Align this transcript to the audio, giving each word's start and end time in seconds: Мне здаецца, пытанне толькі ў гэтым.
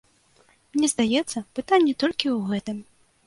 Мне 0.77 0.87
здаецца, 0.93 1.43
пытанне 1.59 1.93
толькі 2.05 2.27
ў 2.31 2.39
гэтым. 2.53 2.77